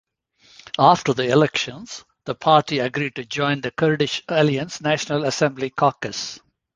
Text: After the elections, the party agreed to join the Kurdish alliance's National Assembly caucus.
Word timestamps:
After 0.79 1.13
the 1.13 1.29
elections, 1.31 2.05
the 2.25 2.33
party 2.33 2.79
agreed 2.79 3.13
to 3.17 3.23
join 3.23 3.61
the 3.61 3.69
Kurdish 3.69 4.23
alliance's 4.27 4.81
National 4.81 5.25
Assembly 5.25 5.69
caucus. 5.69 6.39